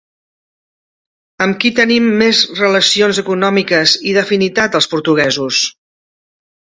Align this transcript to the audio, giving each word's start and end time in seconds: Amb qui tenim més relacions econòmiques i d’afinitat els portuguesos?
Amb 1.45 1.57
qui 1.63 1.71
tenim 1.79 2.07
més 2.21 2.39
relacions 2.59 3.19
econòmiques 3.23 3.93
i 4.13 4.15
d’afinitat 4.17 4.79
els 4.81 4.89
portuguesos? 4.95 5.61